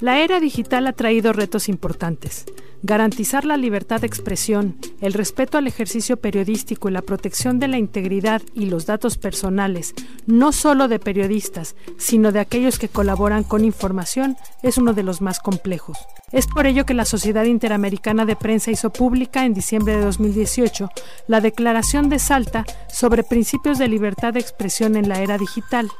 La 0.00 0.20
era 0.20 0.40
digital 0.40 0.86
ha 0.86 0.94
traído 0.94 1.34
retos 1.34 1.68
importantes. 1.68 2.46
Garantizar 2.82 3.44
la 3.44 3.58
libertad 3.58 4.00
de 4.00 4.06
expresión, 4.06 4.78
el 5.02 5.12
respeto 5.12 5.58
al 5.58 5.66
ejercicio 5.66 6.16
periodístico 6.16 6.88
y 6.88 6.92
la 6.92 7.02
protección 7.02 7.58
de 7.58 7.68
la 7.68 7.76
integridad 7.76 8.40
y 8.54 8.64
los 8.66 8.86
datos 8.86 9.18
personales, 9.18 9.92
no 10.24 10.52
solo 10.52 10.88
de 10.88 10.98
periodistas, 10.98 11.76
sino 11.98 12.32
de 12.32 12.40
aquellos 12.40 12.78
que 12.78 12.88
colaboran 12.88 13.44
con 13.44 13.62
información, 13.62 14.38
es 14.62 14.78
uno 14.78 14.94
de 14.94 15.02
los 15.02 15.20
más 15.20 15.38
complejos. 15.38 15.98
Es 16.32 16.46
por 16.46 16.66
ello 16.66 16.86
que 16.86 16.94
la 16.94 17.04
Sociedad 17.04 17.44
Interamericana 17.44 18.24
de 18.24 18.36
Prensa 18.36 18.70
hizo 18.70 18.88
pública 18.88 19.44
en 19.44 19.52
diciembre 19.52 19.96
de 19.96 20.04
2018 20.04 20.88
la 21.28 21.42
Declaración 21.42 22.08
de 22.08 22.18
Salta 22.18 22.64
sobre 22.90 23.22
principios 23.22 23.76
de 23.76 23.88
libertad 23.88 24.32
de 24.32 24.40
expresión 24.40 24.96
en 24.96 25.10
la 25.10 25.20
era 25.20 25.36
digital. 25.36 25.90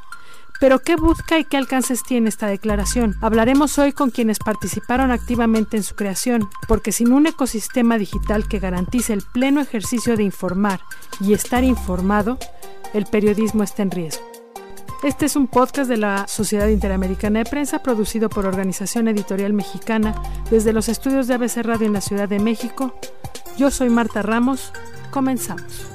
Pero 0.61 0.77
¿qué 0.77 0.95
busca 0.95 1.39
y 1.39 1.43
qué 1.43 1.57
alcances 1.57 2.03
tiene 2.03 2.29
esta 2.29 2.45
declaración? 2.45 3.15
Hablaremos 3.19 3.79
hoy 3.79 3.93
con 3.93 4.11
quienes 4.11 4.37
participaron 4.37 5.09
activamente 5.09 5.75
en 5.75 5.81
su 5.81 5.95
creación, 5.95 6.47
porque 6.67 6.91
sin 6.91 7.13
un 7.13 7.25
ecosistema 7.25 7.97
digital 7.97 8.47
que 8.47 8.59
garantice 8.59 9.13
el 9.13 9.23
pleno 9.23 9.59
ejercicio 9.59 10.15
de 10.15 10.21
informar 10.21 10.79
y 11.19 11.33
estar 11.33 11.63
informado, 11.63 12.37
el 12.93 13.07
periodismo 13.07 13.63
está 13.63 13.81
en 13.81 13.89
riesgo. 13.89 14.23
Este 15.01 15.25
es 15.25 15.35
un 15.35 15.47
podcast 15.47 15.89
de 15.89 15.97
la 15.97 16.27
Sociedad 16.27 16.67
Interamericana 16.67 17.39
de 17.39 17.49
Prensa 17.49 17.81
producido 17.81 18.29
por 18.29 18.45
Organización 18.45 19.07
Editorial 19.07 19.53
Mexicana 19.53 20.13
desde 20.51 20.73
los 20.73 20.89
estudios 20.89 21.25
de 21.25 21.33
ABC 21.33 21.57
Radio 21.63 21.87
en 21.87 21.93
la 21.93 22.01
Ciudad 22.01 22.29
de 22.29 22.37
México. 22.37 22.93
Yo 23.57 23.71
soy 23.71 23.89
Marta 23.89 24.21
Ramos. 24.21 24.71
Comenzamos. 25.09 25.87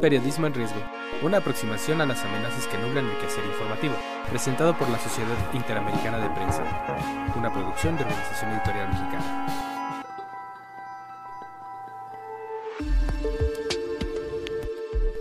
Periodismo 0.00 0.46
en 0.46 0.54
riesgo 0.54 0.95
una 1.22 1.38
aproximación 1.38 2.00
a 2.00 2.06
las 2.06 2.24
amenazas 2.24 2.66
que 2.66 2.78
nublan 2.78 3.06
el 3.06 3.18
quehacer 3.18 3.44
informativo, 3.44 3.94
presentado 4.30 4.76
por 4.76 4.88
la 4.88 4.98
Sociedad 4.98 5.36
Interamericana 5.52 6.18
de 6.18 6.30
Prensa, 6.30 6.62
una 7.36 7.52
producción 7.52 7.96
de 7.96 8.04
Organización 8.04 8.52
Editorial 8.52 8.88
Mexicana. 8.88 9.66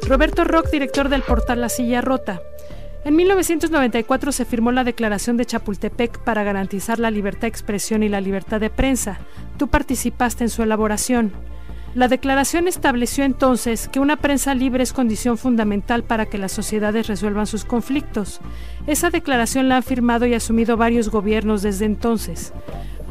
Roberto 0.08 0.44
Rock, 0.44 0.70
director 0.70 1.10
del 1.10 1.24
portal 1.24 1.62
La 1.62 1.70
Silla 1.70 2.02
Rota. 2.02 2.42
En 3.04 3.16
1994 3.16 4.32
se 4.32 4.46
firmó 4.46 4.72
la 4.72 4.84
Declaración 4.84 5.38
de 5.38 5.46
Chapultepec 5.46 6.20
para 6.24 6.44
garantizar 6.44 7.00
la 7.00 7.12
libertad 7.12 7.42
de 7.42 7.48
expresión 7.48 8.04
y 8.04 8.10
la 8.10 8.22
libertad 8.22 8.60
de 8.60 8.70
prensa. 8.70 9.20
Tú 9.58 9.68
participaste 9.68 10.44
en 10.44 10.50
su 10.50 10.62
elaboración. 10.64 11.32
La 11.96 12.10
declaración 12.10 12.68
estableció 12.68 13.24
entonces 13.24 13.88
que 13.88 14.02
una 14.02 14.18
prensa 14.18 14.54
libre 14.54 14.84
es 14.84 14.92
condición 14.92 15.38
fundamental 15.38 16.04
para 16.04 16.26
que 16.26 16.38
las 16.38 16.52
sociedades 16.52 17.08
resuelvan 17.08 17.48
sus 17.48 17.64
conflictos. 17.64 18.42
Esa 18.86 19.10
declaración 19.10 19.70
la 19.70 19.78
han 19.78 19.84
firmado 19.84 20.26
y 20.26 20.34
asumido 20.34 20.76
varios 20.76 21.08
gobiernos 21.08 21.62
desde 21.62 21.86
entonces. 21.86 22.52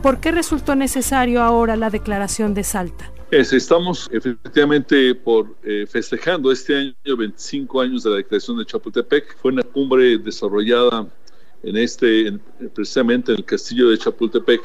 ¿Por 0.02 0.20
qué 0.20 0.32
resultó 0.32 0.74
necesario 0.74 1.42
ahora 1.42 1.76
la 1.76 1.88
declaración 1.88 2.52
de 2.52 2.62
Salta? 2.62 3.10
estamos 3.30 4.08
efectivamente 4.12 5.14
por 5.14 5.56
eh, 5.64 5.86
festejando 5.88 6.52
este 6.52 6.76
año 6.76 7.16
25 7.16 7.80
años 7.80 8.02
de 8.04 8.10
la 8.10 8.16
declaración 8.16 8.58
de 8.58 8.66
Chapultepec. 8.66 9.38
Fue 9.38 9.50
una 9.50 9.62
cumbre 9.62 10.18
desarrollada 10.18 11.08
en 11.62 11.76
este, 11.78 12.38
precisamente 12.74 13.32
en 13.32 13.38
el 13.38 13.44
castillo 13.46 13.88
de 13.88 13.96
Chapultepec, 13.96 14.60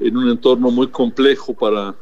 en 0.00 0.16
un 0.16 0.28
entorno 0.28 0.72
muy 0.72 0.88
complejo 0.88 1.54
para 1.54 1.94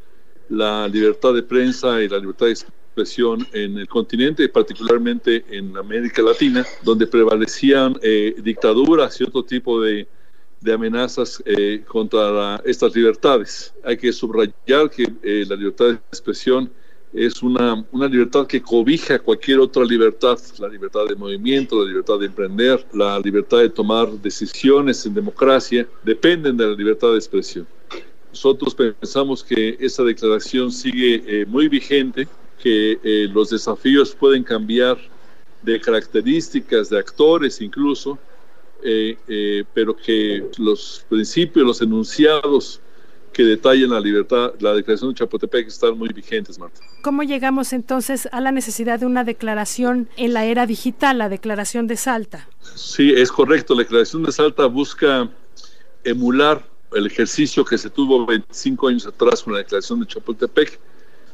la 0.52 0.86
libertad 0.86 1.32
de 1.32 1.42
prensa 1.42 2.02
y 2.02 2.08
la 2.08 2.18
libertad 2.18 2.46
de 2.46 2.52
expresión 2.52 3.46
en 3.54 3.78
el 3.78 3.88
continente, 3.88 4.46
particularmente 4.50 5.44
en 5.48 5.74
América 5.78 6.20
Latina, 6.20 6.64
donde 6.82 7.06
prevalecían 7.06 7.98
eh, 8.02 8.34
dictaduras 8.42 9.18
y 9.18 9.24
otro 9.24 9.42
tipo 9.42 9.80
de, 9.80 10.06
de 10.60 10.72
amenazas 10.72 11.42
eh, 11.46 11.82
contra 11.86 12.60
estas 12.66 12.94
libertades. 12.94 13.72
Hay 13.82 13.96
que 13.96 14.12
subrayar 14.12 14.90
que 14.94 15.10
eh, 15.22 15.46
la 15.48 15.56
libertad 15.56 15.86
de 15.86 15.92
expresión 15.94 16.70
es 17.14 17.42
una, 17.42 17.84
una, 17.90 18.06
libertad 18.06 18.46
que 18.46 18.60
cobija 18.60 19.18
cualquier 19.18 19.58
otra 19.58 19.84
libertad, 19.84 20.38
la 20.58 20.68
libertad 20.68 21.06
de 21.08 21.14
movimiento, 21.14 21.82
la 21.82 21.88
libertad 21.88 22.18
de 22.18 22.26
emprender, 22.26 22.86
la 22.92 23.18
libertad 23.20 23.58
de 23.58 23.70
tomar 23.70 24.10
decisiones 24.10 25.04
en 25.06 25.14
democracia, 25.14 25.86
dependen 26.02 26.58
de 26.58 26.66
la 26.66 26.74
libertad 26.74 27.12
de 27.12 27.16
expresión. 27.16 27.66
Nosotros 28.32 28.74
pensamos 28.74 29.44
que 29.44 29.76
esa 29.78 30.02
declaración 30.02 30.72
sigue 30.72 31.22
eh, 31.26 31.46
muy 31.46 31.68
vigente, 31.68 32.26
que 32.62 32.98
eh, 33.04 33.28
los 33.30 33.50
desafíos 33.50 34.14
pueden 34.14 34.42
cambiar 34.42 34.96
de 35.60 35.78
características, 35.78 36.88
de 36.88 36.98
actores 36.98 37.60
incluso, 37.60 38.18
eh, 38.82 39.64
pero 39.74 39.94
que 39.94 40.48
los 40.58 41.04
principios, 41.08 41.66
los 41.66 41.82
enunciados 41.82 42.80
que 43.34 43.44
detallan 43.44 43.90
la 43.90 44.00
libertad, 44.00 44.52
la 44.60 44.74
declaración 44.74 45.10
de 45.10 45.16
Chapultepec 45.16 45.68
están 45.68 45.96
muy 45.98 46.08
vigentes, 46.08 46.58
Marta. 46.58 46.80
¿Cómo 47.02 47.22
llegamos 47.22 47.72
entonces 47.72 48.28
a 48.32 48.40
la 48.40 48.50
necesidad 48.50 48.98
de 48.98 49.06
una 49.06 49.24
declaración 49.24 50.08
en 50.16 50.32
la 50.32 50.46
era 50.46 50.66
digital, 50.66 51.18
la 51.18 51.28
declaración 51.28 51.86
de 51.86 51.96
Salta? 51.96 52.48
Sí, 52.74 53.12
es 53.12 53.30
correcto. 53.30 53.74
La 53.74 53.82
declaración 53.82 54.22
de 54.22 54.32
Salta 54.32 54.66
busca 54.66 55.30
emular 56.04 56.71
el 56.94 57.06
ejercicio 57.06 57.64
que 57.64 57.78
se 57.78 57.90
tuvo 57.90 58.24
25 58.26 58.88
años 58.88 59.06
atrás 59.06 59.42
con 59.42 59.52
la 59.52 59.60
declaración 59.60 60.00
de 60.00 60.06
Chapultepec, 60.06 60.78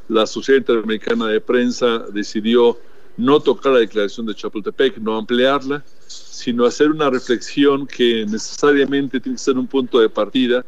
la 0.09 0.27
Sociedad 0.27 0.59
Interamericana 0.59 1.27
de 1.27 1.41
Prensa 1.41 1.99
decidió 2.13 2.79
no 3.17 3.41
tocar 3.41 3.73
la 3.73 3.81
declaración 3.81 4.27
de 4.27 4.35
Chapultepec, 4.35 4.99
no 4.99 5.17
ampliarla, 5.17 5.85
sino 6.07 6.65
hacer 6.65 6.91
una 6.91 7.11
reflexión 7.11 7.87
que 7.87 8.25
necesariamente 8.27 9.21
tiene 9.21 9.37
que 9.37 9.43
ser 9.43 9.59
un 9.59 9.67
punto 9.67 9.99
de 9.99 10.09
partida, 10.09 10.65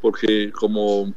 porque 0.00 0.52
como 0.52 1.12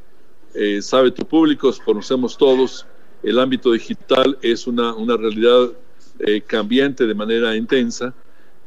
eh, 0.54 0.82
sabe 0.82 1.12
tu 1.12 1.26
público, 1.26 1.72
conocemos 1.86 2.38
todos, 2.38 2.86
el 3.24 3.40
ámbito 3.40 3.72
digital 3.72 4.38
es 4.42 4.66
una, 4.66 4.94
una 4.96 5.16
realidad 5.16 5.72
eh, 6.20 6.42
cambiante 6.42 7.06
de 7.06 7.14
manera 7.14 7.56
intensa, 7.56 8.14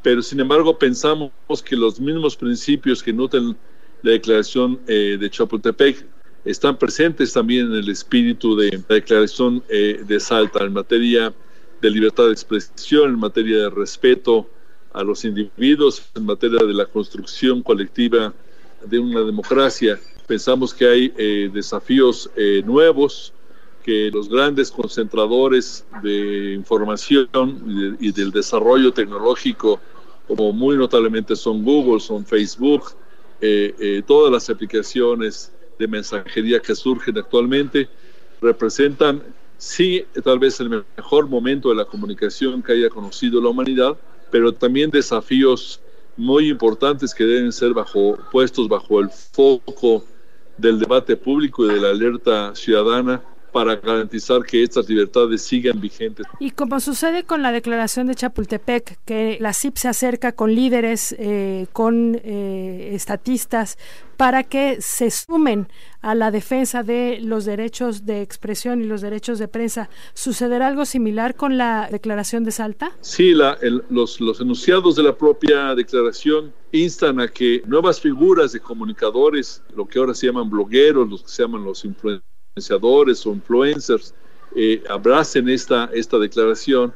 pero 0.02 0.22
sin 0.22 0.38
embargo 0.40 0.78
pensamos 0.78 1.32
que 1.64 1.76
los 1.76 1.98
mismos 1.98 2.36
principios 2.36 3.02
que 3.02 3.12
nutren 3.12 3.56
la 4.04 4.10
declaración 4.12 4.78
eh, 4.86 5.16
de 5.18 5.30
Chapultepec 5.30 6.04
están 6.44 6.78
presentes 6.78 7.32
también 7.32 7.68
en 7.68 7.72
el 7.72 7.88
espíritu 7.88 8.54
de 8.54 8.70
la 8.86 8.96
declaración 8.96 9.62
eh, 9.70 10.04
de 10.06 10.20
Salta 10.20 10.62
en 10.62 10.74
materia 10.74 11.32
de 11.80 11.90
libertad 11.90 12.26
de 12.26 12.32
expresión, 12.32 13.10
en 13.10 13.18
materia 13.18 13.56
de 13.62 13.70
respeto 13.70 14.46
a 14.92 15.02
los 15.02 15.24
individuos, 15.24 16.02
en 16.14 16.26
materia 16.26 16.58
de 16.66 16.74
la 16.74 16.84
construcción 16.84 17.62
colectiva 17.62 18.34
de 18.84 18.98
una 18.98 19.20
democracia. 19.20 19.98
Pensamos 20.26 20.74
que 20.74 20.86
hay 20.86 21.12
eh, 21.16 21.50
desafíos 21.52 22.30
nuevos, 22.66 23.32
que 23.82 24.10
los 24.10 24.28
grandes 24.28 24.70
concentradores 24.70 25.86
de 26.02 26.52
información 26.52 27.96
y, 28.00 28.12
del 28.12 28.30
desarrollo 28.30 28.92
tecnológico, 28.92 29.80
como 30.28 30.52
muy 30.52 30.76
notablemente 30.76 31.34
son 31.36 31.64
Google, 31.64 32.00
son 32.00 32.24
Facebook, 32.24 32.94
eh, 33.40 33.74
eh, 33.78 34.02
todas 34.06 34.32
las 34.32 34.48
aplicaciones 34.50 35.52
de 35.78 35.86
mensajería 35.86 36.60
que 36.60 36.74
surgen 36.74 37.18
actualmente 37.18 37.88
representan, 38.40 39.22
sí, 39.58 40.04
tal 40.22 40.38
vez 40.38 40.60
el 40.60 40.84
mejor 40.96 41.28
momento 41.28 41.68
de 41.70 41.76
la 41.76 41.84
comunicación 41.84 42.62
que 42.62 42.72
haya 42.72 42.90
conocido 42.90 43.40
la 43.40 43.48
humanidad, 43.48 43.96
pero 44.30 44.52
también 44.52 44.90
desafíos 44.90 45.80
muy 46.16 46.48
importantes 46.48 47.14
que 47.14 47.24
deben 47.24 47.52
ser 47.52 47.72
bajo, 47.72 48.16
puestos 48.30 48.68
bajo 48.68 49.00
el 49.00 49.10
foco 49.10 50.04
del 50.56 50.78
debate 50.78 51.16
público 51.16 51.64
y 51.64 51.74
de 51.74 51.80
la 51.80 51.90
alerta 51.90 52.54
ciudadana 52.54 53.22
para 53.54 53.76
garantizar 53.76 54.42
que 54.42 54.64
estas 54.64 54.88
libertades 54.88 55.42
sigan 55.42 55.80
vigentes. 55.80 56.26
Y 56.40 56.50
como 56.50 56.80
sucede 56.80 57.22
con 57.22 57.40
la 57.40 57.52
declaración 57.52 58.08
de 58.08 58.16
Chapultepec, 58.16 58.98
que 59.04 59.38
la 59.40 59.52
CIP 59.52 59.76
se 59.76 59.86
acerca 59.86 60.32
con 60.32 60.52
líderes, 60.52 61.14
eh, 61.20 61.68
con 61.72 62.20
eh, 62.24 62.90
estatistas, 62.94 63.78
para 64.16 64.42
que 64.42 64.78
se 64.80 65.12
sumen 65.12 65.68
a 66.00 66.16
la 66.16 66.32
defensa 66.32 66.82
de 66.82 67.20
los 67.22 67.44
derechos 67.44 68.04
de 68.04 68.22
expresión 68.22 68.82
y 68.82 68.86
los 68.86 69.02
derechos 69.02 69.38
de 69.38 69.46
prensa. 69.46 69.88
¿Sucederá 70.14 70.66
algo 70.66 70.84
similar 70.84 71.36
con 71.36 71.56
la 71.56 71.88
declaración 71.92 72.42
de 72.42 72.50
Salta? 72.50 72.90
Sí, 73.02 73.34
la, 73.34 73.56
los, 73.88 74.20
los 74.20 74.40
enunciados 74.40 74.96
de 74.96 75.04
la 75.04 75.16
propia 75.16 75.76
declaración 75.76 76.52
instan 76.72 77.20
a 77.20 77.28
que 77.28 77.62
nuevas 77.66 78.00
figuras 78.00 78.50
de 78.50 78.58
comunicadores, 78.58 79.62
lo 79.76 79.86
que 79.86 80.00
ahora 80.00 80.12
se 80.12 80.26
llaman 80.26 80.50
blogueros, 80.50 81.08
los 81.08 81.22
que 81.22 81.28
se 81.28 81.42
llaman 81.44 81.62
los 81.62 81.84
influencers, 81.84 82.33
influenciadores 82.56 83.26
o 83.26 83.32
influencers 83.32 84.14
eh, 84.54 84.80
abracen 84.88 85.48
esta, 85.48 85.90
esta 85.92 86.20
declaración 86.20 86.94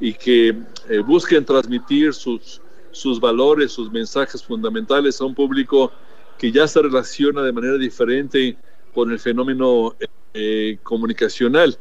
y 0.00 0.12
que 0.12 0.48
eh, 0.88 0.98
busquen 0.98 1.44
transmitir 1.44 2.12
sus, 2.12 2.60
sus 2.90 3.20
valores, 3.20 3.70
sus 3.70 3.92
mensajes 3.92 4.42
fundamentales 4.42 5.20
a 5.20 5.24
un 5.24 5.32
público 5.32 5.92
que 6.36 6.50
ya 6.50 6.66
se 6.66 6.82
relaciona 6.82 7.42
de 7.42 7.52
manera 7.52 7.78
diferente 7.78 8.56
con 8.92 9.12
el 9.12 9.20
fenómeno 9.20 9.94
eh, 10.34 10.78
comunicacional, 10.82 11.78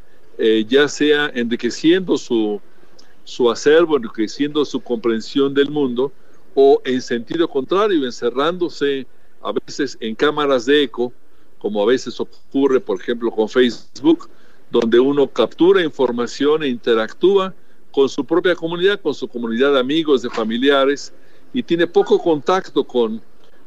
ya 0.67 0.87
sea 0.87 1.31
enriqueciendo 1.33 2.17
su, 2.17 2.61
su 3.23 3.49
acervo, 3.49 3.97
enriqueciendo 3.97 4.63
su 4.65 4.81
comprensión 4.81 5.53
del 5.53 5.71
mundo, 5.71 6.11
o 6.53 6.81
en 6.85 7.01
sentido 7.01 7.47
contrario, 7.47 8.05
encerrándose 8.05 9.07
a 9.41 9.53
veces 9.53 9.97
en 10.01 10.13
cámaras 10.13 10.65
de 10.65 10.83
eco, 10.83 11.13
como 11.59 11.81
a 11.81 11.85
veces 11.85 12.19
ocurre, 12.19 12.79
por 12.79 12.99
ejemplo, 12.99 13.31
con 13.31 13.49
Facebook, 13.49 14.29
donde 14.69 14.99
uno 14.99 15.27
captura 15.27 15.83
información 15.83 16.63
e 16.63 16.67
interactúa 16.67 17.53
con 17.91 18.09
su 18.09 18.25
propia 18.25 18.55
comunidad, 18.55 18.99
con 18.99 19.13
su 19.13 19.27
comunidad 19.27 19.73
de 19.73 19.79
amigos, 19.79 20.21
de 20.21 20.29
familiares, 20.29 21.13
y 21.53 21.63
tiene 21.63 21.87
poco 21.87 22.21
contacto 22.21 22.83
con, 22.83 23.21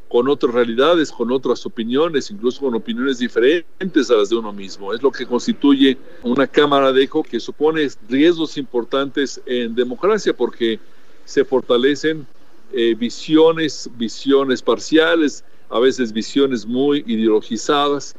con 0.08 0.29
otras 0.29 0.52
realidades, 0.52 1.11
con 1.11 1.32
otras 1.32 1.64
opiniones, 1.64 2.31
incluso 2.31 2.61
con 2.61 2.75
opiniones 2.75 3.19
diferentes 3.19 4.11
a 4.11 4.14
las 4.17 4.29
de 4.29 4.37
uno 4.37 4.52
mismo. 4.52 4.93
Es 4.93 5.02
lo 5.02 5.11
que 5.11 5.25
constituye 5.25 5.96
una 6.23 6.46
cámara 6.46 6.93
de 6.93 7.05
eco 7.05 7.23
que 7.23 7.40
supone 7.40 7.88
riesgos 8.08 8.58
importantes 8.58 9.40
en 9.46 9.75
democracia 9.75 10.35
porque 10.37 10.79
se 11.25 11.44
fortalecen 11.44 12.26
eh, 12.73 12.94
visiones, 12.94 13.88
visiones 13.96 14.61
parciales, 14.61 15.43
a 15.70 15.79
veces 15.79 16.12
visiones 16.12 16.67
muy 16.67 17.05
ideologizadas 17.06 18.15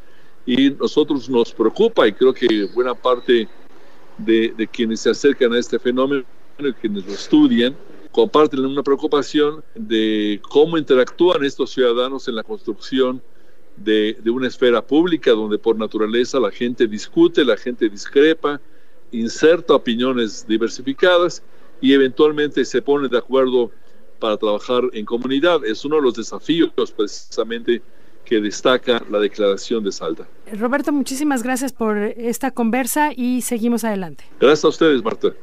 y 0.46 0.72
nosotros 0.72 1.30
nos 1.30 1.54
preocupa 1.54 2.08
y 2.08 2.14
creo 2.14 2.34
que 2.34 2.66
buena 2.74 2.96
parte 2.96 3.48
de, 4.18 4.70
quienes 4.72 5.02
se 5.02 5.10
acercan 5.10 5.54
a 5.54 5.60
este 5.60 5.80
fenómeno 5.80 6.24
y 6.60 6.74
quienes 6.74 7.06
lo 7.06 7.14
estudian 7.14 7.76
comparten 8.12 8.66
una 8.66 8.84
preocupación 8.84 9.64
de 9.76 10.42
cómo 10.50 10.78
interactúan 10.78 11.46
estos 11.46 11.72
ciudadanos 11.72 12.28
en 12.28 12.36
la 12.36 12.44
construcción 12.44 13.22
de, 13.78 14.18
de, 14.22 14.30
una 14.30 14.48
esfera 14.48 14.82
pública 14.82 15.32
donde 15.32 15.58
por 15.58 15.78
naturaleza 15.78 16.40
la 16.40 16.52
gente 16.52 16.88
discute, 16.88 17.46
la 17.46 17.56
gente 17.56 17.88
discrepa, 17.88 18.60
inserta 19.12 19.76
opiniones 19.76 20.46
diversificadas 20.48 21.44
y 21.80 21.94
eventualmente 21.94 22.66
se 22.66 22.82
pone 22.82 23.08
de 23.08 23.18
acuerdo 23.18 23.72
para 24.20 24.38
trabajar 24.38 24.84
en 24.94 25.06
comunidad. 25.06 25.66
Es 25.66 25.86
uno 25.86 25.96
de 25.98 26.02
los 26.04 26.14
desafíos 26.16 26.72
precisamente 26.92 27.82
que 28.26 28.40
destaca 28.40 29.04
la 29.10 29.20
declaración 29.20 29.84
de 29.84 29.92
Salta. 29.92 30.28
Roberto, 30.54 30.92
muchísimas 30.92 31.42
gracias 31.42 31.74
por 31.74 31.98
esta 31.98 32.52
conversa 32.52 33.12
y 33.16 33.42
seguimos 33.42 33.84
adelante. 33.84 34.26
Gracias 34.40 34.66
a 34.66 34.68
ustedes, 34.68 35.04
Marta. 35.04 35.34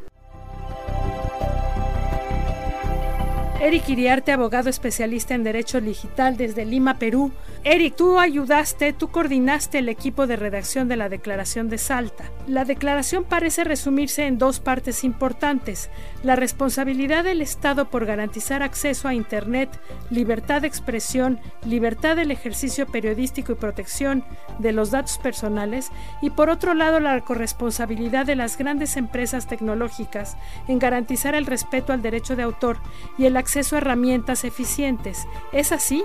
Eric 3.61 3.89
Iriarte, 3.89 4.31
abogado 4.31 4.69
especialista 4.69 5.35
en 5.35 5.43
Derecho 5.43 5.81
Digital 5.81 6.37
desde 6.37 6.65
Lima, 6.65 6.99
Perú. 6.99 7.33
Eric, 7.69 7.97
tú 7.97 8.21
ayudaste, 8.21 8.93
tú 8.93 9.09
coordinaste 9.09 9.79
el 9.79 9.89
equipo 9.89 10.29
de 10.29 10.37
redacción 10.37 10.87
de 10.87 10.95
la 10.95 11.09
Declaración 11.09 11.69
de 11.69 11.79
Salta. 11.79 12.31
La 12.47 12.65
declaración 12.65 13.25
parece 13.25 13.65
resumirse 13.65 14.25
en 14.29 14.39
dos 14.39 14.61
partes 14.61 15.03
importantes. 15.03 15.91
La 16.23 16.37
responsabilidad 16.37 17.25
del 17.25 17.43
Estado 17.43 17.91
por 17.91 18.07
garantizar 18.07 18.63
acceso 18.63 19.09
a 19.09 19.15
Internet, 19.15 19.81
libertad 20.11 20.61
de 20.63 20.69
expresión, 20.69 21.41
libertad 21.65 22.15
del 22.15 22.31
ejercicio 22.31 22.87
periodístico 22.87 23.51
y 23.51 23.57
protección 23.57 24.23
de 24.61 24.71
los 24.71 24.93
datos 24.93 25.19
personales. 25.19 25.91
Y 26.23 26.31
por 26.31 26.51
otro 26.51 26.73
lado, 26.73 27.01
la 27.01 27.21
corresponsabilidad 27.23 28.27
de 28.27 28.37
las 28.37 28.59
grandes 28.59 28.97
empresas 28.97 29.49
tecnológicas 29.49 30.37
en 30.69 30.79
garantizar 30.79 31.35
el 31.35 31.47
respeto 31.47 31.93
al 31.93 32.01
derecho 32.01 32.37
de 32.37 32.45
autor 32.45 32.79
y 33.19 33.25
el 33.25 33.37
acceso 33.37 33.75
a 33.75 33.79
herramientas 33.79 34.45
eficientes. 34.45 35.27
¿Es 35.51 35.73
así? 35.73 36.05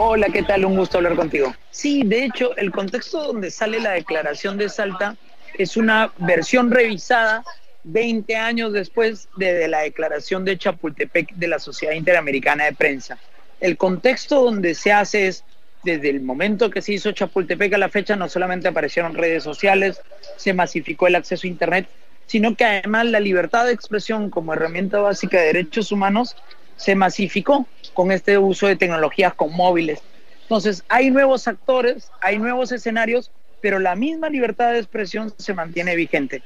Hola, 0.00 0.28
¿qué 0.28 0.44
tal? 0.44 0.64
Un 0.64 0.76
gusto 0.76 0.98
hablar 0.98 1.16
contigo. 1.16 1.52
Sí, 1.72 2.04
de 2.04 2.24
hecho, 2.24 2.56
el 2.56 2.70
contexto 2.70 3.20
donde 3.20 3.50
sale 3.50 3.80
la 3.80 3.90
declaración 3.90 4.56
de 4.56 4.68
Salta 4.68 5.16
es 5.54 5.76
una 5.76 6.12
versión 6.18 6.70
revisada 6.70 7.42
20 7.82 8.36
años 8.36 8.72
después 8.72 9.28
de, 9.38 9.66
la 9.66 9.80
declaración 9.80 10.44
de 10.44 10.56
Chapultepec 10.56 11.34
de 11.34 11.48
la 11.48 11.58
Sociedad 11.58 11.94
Interamericana 11.94 12.66
de 12.66 12.74
Prensa. 12.74 13.18
El 13.58 13.76
contexto 13.76 14.44
donde 14.44 14.76
se 14.76 14.92
hace 14.92 15.26
es, 15.26 15.44
desde 15.82 16.10
el 16.10 16.20
momento 16.20 16.70
que 16.70 16.80
se 16.80 16.92
hizo 16.92 17.10
Chapultepec 17.10 17.74
a 17.74 17.78
la 17.78 17.88
fecha, 17.88 18.14
no 18.14 18.28
solamente 18.28 18.68
aparecieron 18.68 19.16
redes 19.16 19.42
sociales, 19.42 20.00
se 20.36 20.54
masificó 20.54 21.08
el 21.08 21.16
acceso 21.16 21.48
a 21.48 21.50
Internet, 21.50 21.88
sino 22.26 22.54
que 22.54 22.64
además 22.64 23.06
la 23.06 23.18
libertad 23.18 23.66
de 23.66 23.72
expresión 23.72 24.30
como 24.30 24.52
herramienta 24.52 25.00
básica 25.00 25.40
de 25.40 25.46
derechos 25.46 25.90
humanos 25.90 26.36
se 26.76 26.94
masificó 26.94 27.66
con 27.98 28.12
este 28.12 28.38
uso 28.38 28.68
de 28.68 28.76
tecnologías 28.76 29.34
con 29.34 29.52
móviles. 29.52 29.98
Entonces, 30.42 30.84
hay 30.88 31.10
nuevos 31.10 31.48
actores, 31.48 32.12
hay 32.20 32.38
nuevos 32.38 32.70
escenarios, 32.70 33.32
pero 33.60 33.80
la 33.80 33.96
misma 33.96 34.30
libertad 34.30 34.70
de 34.70 34.78
expresión 34.78 35.34
se 35.36 35.52
mantiene 35.52 35.96
vigente. 35.96 36.44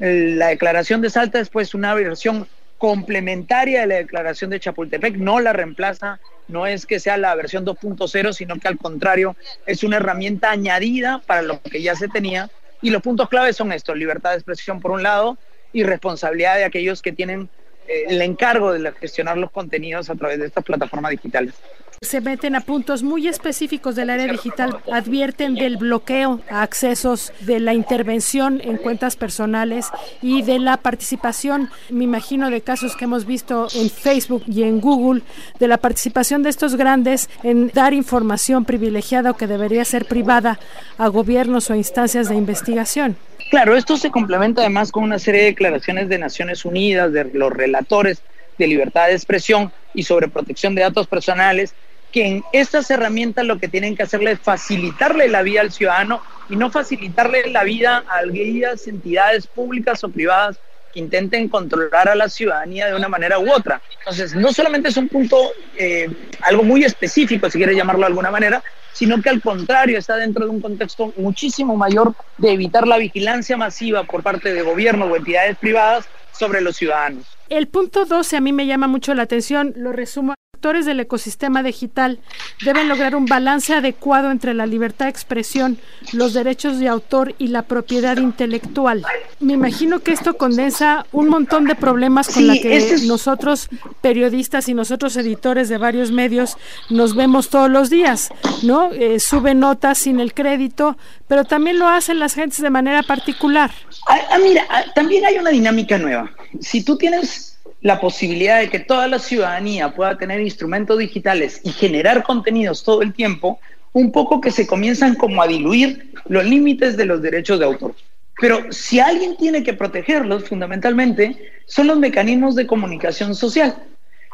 La 0.00 0.48
declaración 0.48 1.00
de 1.00 1.08
Salta 1.08 1.38
es 1.38 1.48
pues 1.48 1.74
una 1.74 1.94
versión 1.94 2.48
complementaria 2.76 3.82
de 3.82 3.86
la 3.86 3.94
declaración 3.94 4.50
de 4.50 4.58
Chapultepec, 4.58 5.14
no 5.14 5.38
la 5.38 5.52
reemplaza, 5.52 6.18
no 6.48 6.66
es 6.66 6.86
que 6.86 6.98
sea 6.98 7.16
la 7.18 7.36
versión 7.36 7.64
2.0, 7.64 8.32
sino 8.32 8.58
que 8.58 8.66
al 8.66 8.76
contrario 8.76 9.36
es 9.66 9.84
una 9.84 9.98
herramienta 9.98 10.50
añadida 10.50 11.22
para 11.24 11.42
lo 11.42 11.62
que 11.62 11.82
ya 11.82 11.94
se 11.94 12.08
tenía. 12.08 12.50
Y 12.82 12.90
los 12.90 13.00
puntos 13.00 13.28
claves 13.28 13.54
son 13.54 13.70
estos, 13.70 13.96
libertad 13.96 14.30
de 14.30 14.38
expresión 14.38 14.80
por 14.80 14.90
un 14.90 15.04
lado 15.04 15.38
y 15.72 15.84
responsabilidad 15.84 16.56
de 16.56 16.64
aquellos 16.64 17.00
que 17.00 17.12
tienen 17.12 17.48
el 17.90 18.22
encargo 18.22 18.72
de 18.72 18.92
gestionar 18.92 19.36
los 19.36 19.50
contenidos 19.50 20.10
a 20.10 20.14
través 20.14 20.38
de 20.38 20.46
estas 20.46 20.64
plataformas 20.64 21.10
digitales. 21.10 21.54
Se 22.02 22.22
meten 22.22 22.56
a 22.56 22.62
puntos 22.62 23.02
muy 23.02 23.28
específicos 23.28 23.94
del 23.94 24.08
área 24.08 24.26
digital, 24.26 24.78
advierten 24.90 25.54
del 25.54 25.76
bloqueo 25.76 26.40
a 26.48 26.62
accesos, 26.62 27.30
de 27.40 27.60
la 27.60 27.74
intervención 27.74 28.58
en 28.64 28.78
cuentas 28.78 29.16
personales 29.16 29.90
y 30.22 30.40
de 30.40 30.60
la 30.60 30.78
participación, 30.78 31.68
me 31.90 32.04
imagino, 32.04 32.48
de 32.48 32.62
casos 32.62 32.96
que 32.96 33.04
hemos 33.04 33.26
visto 33.26 33.68
en 33.74 33.90
Facebook 33.90 34.44
y 34.46 34.62
en 34.62 34.80
Google, 34.80 35.20
de 35.58 35.68
la 35.68 35.76
participación 35.76 36.42
de 36.42 36.48
estos 36.48 36.74
grandes 36.76 37.28
en 37.42 37.68
dar 37.68 37.92
información 37.92 38.64
privilegiada 38.64 39.32
o 39.32 39.36
que 39.36 39.46
debería 39.46 39.84
ser 39.84 40.06
privada 40.06 40.58
a 40.96 41.08
gobiernos 41.08 41.68
o 41.68 41.74
instancias 41.74 42.30
de 42.30 42.34
investigación. 42.34 43.18
Claro, 43.50 43.76
esto 43.76 43.98
se 43.98 44.10
complementa 44.10 44.62
además 44.62 44.90
con 44.90 45.04
una 45.04 45.18
serie 45.18 45.42
de 45.42 45.46
declaraciones 45.48 46.08
de 46.08 46.16
Naciones 46.16 46.64
Unidas, 46.64 47.12
de 47.12 47.24
los 47.24 47.52
relatores 47.52 48.22
de 48.56 48.66
libertad 48.66 49.08
de 49.08 49.12
expresión 49.12 49.70
y 49.92 50.04
sobre 50.04 50.28
protección 50.28 50.74
de 50.74 50.80
datos 50.80 51.06
personales, 51.06 51.74
que 52.12 52.26
en 52.26 52.44
estas 52.52 52.90
herramientas 52.90 53.44
lo 53.44 53.58
que 53.58 53.68
tienen 53.68 53.96
que 53.96 54.02
hacerle 54.02 54.32
es 54.32 54.40
facilitarle 54.40 55.28
la 55.28 55.42
vida 55.42 55.60
al 55.60 55.72
ciudadano 55.72 56.22
y 56.48 56.56
no 56.56 56.70
facilitarle 56.70 57.50
la 57.50 57.64
vida 57.64 58.04
a 58.08 58.18
aquellas 58.18 58.86
entidades 58.86 59.46
públicas 59.46 60.02
o 60.04 60.08
privadas 60.08 60.58
que 60.92 60.98
intenten 60.98 61.48
controlar 61.48 62.08
a 62.08 62.14
la 62.14 62.28
ciudadanía 62.28 62.88
de 62.88 62.96
una 62.96 63.08
manera 63.08 63.38
u 63.38 63.50
otra. 63.52 63.80
Entonces, 64.00 64.34
no 64.34 64.52
solamente 64.52 64.88
es 64.88 64.96
un 64.96 65.08
punto, 65.08 65.36
eh, 65.76 66.10
algo 66.42 66.64
muy 66.64 66.84
específico, 66.84 67.48
si 67.48 67.58
quieres 67.58 67.76
llamarlo 67.76 68.00
de 68.00 68.06
alguna 68.06 68.30
manera, 68.30 68.62
sino 68.92 69.22
que 69.22 69.28
al 69.28 69.40
contrario 69.40 69.98
está 69.98 70.16
dentro 70.16 70.44
de 70.44 70.50
un 70.50 70.60
contexto 70.60 71.12
muchísimo 71.16 71.76
mayor 71.76 72.14
de 72.38 72.52
evitar 72.52 72.88
la 72.88 72.98
vigilancia 72.98 73.56
masiva 73.56 74.04
por 74.04 74.22
parte 74.22 74.52
de 74.52 74.62
gobiernos 74.62 75.10
o 75.10 75.16
entidades 75.16 75.56
privadas 75.58 76.08
sobre 76.32 76.60
los 76.60 76.76
ciudadanos. 76.76 77.24
El 77.48 77.68
punto 77.68 78.04
12 78.04 78.36
a 78.36 78.40
mí 78.40 78.52
me 78.52 78.66
llama 78.66 78.88
mucho 78.88 79.14
la 79.14 79.22
atención, 79.22 79.72
lo 79.76 79.92
resumo 79.92 80.34
actores 80.60 80.84
del 80.84 81.00
ecosistema 81.00 81.62
digital 81.62 82.18
deben 82.62 82.86
lograr 82.86 83.16
un 83.16 83.24
balance 83.24 83.72
adecuado 83.72 84.30
entre 84.30 84.52
la 84.52 84.66
libertad 84.66 85.06
de 85.06 85.10
expresión, 85.10 85.78
los 86.12 86.34
derechos 86.34 86.78
de 86.78 86.86
autor 86.86 87.34
y 87.38 87.46
la 87.46 87.62
propiedad 87.62 88.18
intelectual. 88.18 89.02
Me 89.40 89.54
imagino 89.54 90.00
que 90.00 90.12
esto 90.12 90.36
condensa 90.36 91.06
un 91.12 91.28
montón 91.28 91.64
de 91.64 91.76
problemas 91.76 92.28
con 92.28 92.46
los 92.46 92.58
que 92.58 92.98
nosotros 93.06 93.70
periodistas 94.02 94.68
y 94.68 94.74
nosotros 94.74 95.16
editores 95.16 95.70
de 95.70 95.78
varios 95.78 96.12
medios 96.12 96.58
nos 96.90 97.14
vemos 97.14 97.48
todos 97.48 97.70
los 97.70 97.88
días, 97.88 98.28
¿no? 98.62 98.92
Eh, 98.92 99.18
suben 99.18 99.60
notas 99.60 99.96
sin 99.96 100.20
el 100.20 100.34
crédito, 100.34 100.98
pero 101.26 101.44
también 101.44 101.78
lo 101.78 101.88
hacen 101.88 102.18
las 102.18 102.34
gentes 102.34 102.60
de 102.60 102.68
manera 102.68 103.02
particular. 103.02 103.70
Ah, 104.06 104.18
ah 104.32 104.38
mira, 104.38 104.66
ah, 104.68 104.84
también 104.94 105.24
hay 105.24 105.38
una 105.38 105.48
dinámica 105.48 105.96
nueva. 105.96 106.30
Si 106.60 106.84
tú 106.84 106.98
tienes 106.98 107.49
la 107.82 108.00
posibilidad 108.00 108.60
de 108.60 108.68
que 108.68 108.78
toda 108.78 109.08
la 109.08 109.18
ciudadanía 109.18 109.94
pueda 109.94 110.18
tener 110.18 110.40
instrumentos 110.40 110.98
digitales 110.98 111.60
y 111.64 111.70
generar 111.70 112.22
contenidos 112.22 112.84
todo 112.84 113.02
el 113.02 113.14
tiempo, 113.14 113.58
un 113.92 114.12
poco 114.12 114.40
que 114.40 114.50
se 114.50 114.66
comienzan 114.66 115.14
como 115.14 115.42
a 115.42 115.46
diluir 115.46 116.12
los 116.26 116.44
límites 116.44 116.96
de 116.96 117.06
los 117.06 117.22
derechos 117.22 117.58
de 117.58 117.64
autor. 117.64 117.94
Pero 118.40 118.72
si 118.72 119.00
alguien 119.00 119.36
tiene 119.36 119.62
que 119.62 119.74
protegerlos, 119.74 120.48
fundamentalmente, 120.48 121.52
son 121.66 121.86
los 121.86 121.98
mecanismos 121.98 122.54
de 122.54 122.66
comunicación 122.66 123.34
social, 123.34 123.76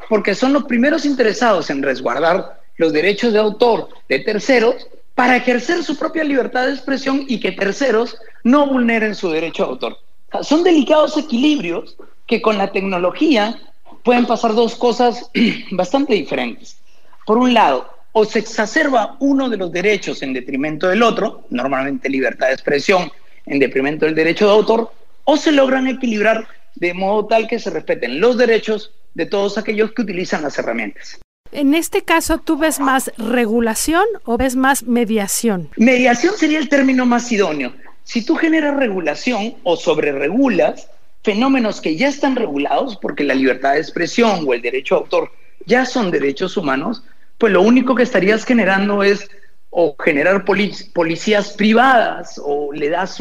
porque 0.09 0.35
son 0.35 0.53
los 0.53 0.65
primeros 0.65 1.05
interesados 1.05 1.71
en 1.71 1.83
resguardar 1.83 2.61
los 2.77 2.93
derechos 2.93 3.33
de 3.33 3.39
autor 3.39 3.89
de 4.09 4.21
terceros 4.21 4.89
para 5.15 5.37
ejercer 5.37 5.83
su 5.83 5.97
propia 5.97 6.25
libertad 6.25 6.67
de 6.67 6.75
expresión 6.75 7.25
y 7.27 7.41
que 7.41 7.53
terceros 7.53 8.19
no 8.45 8.67
vulneren 8.67 9.15
su 9.15 9.31
derecho 9.31 9.65
de 9.65 9.71
autor. 9.71 9.99
son 10.43 10.63
delicados 10.63 11.17
equilibrios 11.17 11.97
que 12.27 12.43
con 12.43 12.59
la 12.59 12.73
tecnología 12.73 13.59
pueden 14.03 14.27
pasar 14.27 14.55
dos 14.55 14.77
cosas 14.77 15.31
bastante 15.71 16.15
diferentes. 16.15 16.79
Por 17.25 17.39
un 17.39 17.55
lado, 17.55 17.89
o 18.13 18.25
se 18.25 18.39
exacerba 18.39 19.17
uno 19.21 19.49
de 19.49 19.57
los 19.57 19.71
derechos 19.71 20.23
en 20.23 20.33
detrimento 20.33 20.89
del 20.89 21.03
otro, 21.03 21.45
normalmente 21.51 22.09
libertad 22.09 22.47
de 22.49 22.55
expresión 22.55 23.11
en 23.45 23.59
detrimento 23.59 24.07
del 24.07 24.15
derecho 24.15 24.47
de 24.47 24.53
autor, 24.53 24.91
o 25.25 25.37
se 25.37 25.53
logran 25.53 25.87
equilibrar 25.87 26.47
de 26.77 26.95
modo 26.95 27.27
tal 27.27 27.47
que 27.49 27.59
se 27.59 27.71
respeten 27.71 28.21
los 28.21 28.37
derechos 28.37 28.93
de 29.15 29.27
todos 29.27 29.59
aquellos 29.59 29.93
que 29.93 30.03
utilizan 30.03 30.43
las 30.43 30.59
herramientas. 30.59 31.21
En 31.53 31.75
este 31.75 32.03
caso, 32.03 32.39
¿tú 32.39 32.57
ves 32.57 32.81
más 32.81 33.13
regulación 33.17 34.05
o 34.25 34.37
ves 34.37 34.57
más 34.57 34.83
mediación? 34.85 35.71
Mediación 35.77 36.35
sería 36.37 36.59
el 36.59 36.69
término 36.69 37.07
más 37.07 37.31
idóneo. 37.31 37.73
Si 38.05 38.25
tú 38.25 38.37
generas 38.37 38.77
regulación 38.77 39.55
o 39.63 39.77
sobreregulas, 39.77 40.89
fenómenos 41.27 41.81
que 41.81 41.97
ya 41.97 42.07
están 42.07 42.37
regulados, 42.37 42.97
porque 42.97 43.25
la 43.25 43.35
libertad 43.35 43.73
de 43.73 43.81
expresión 43.81 44.45
o 44.47 44.55
el 44.55 44.63
derecho 44.63 44.95
de 44.95 45.01
autor 45.01 45.33
ya 45.67 45.85
son 45.85 46.13
derechos 46.13 46.57
humanos, 46.57 47.03
pues 47.37 47.53
lo 47.53 47.63
único 47.63 47.97
que 47.97 48.05
estarías 48.05 48.45
generando 48.45 49.03
es 49.03 49.29
o 49.71 49.97
generar 49.99 50.45
policías 50.45 51.53
privadas 51.55 52.41
o 52.43 52.73
le 52.73 52.91
das 52.91 53.19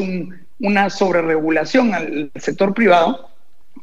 una 0.60 0.88
sobreregulación 0.88 1.94
al 1.94 2.30
sector 2.36 2.72
privado 2.74 3.28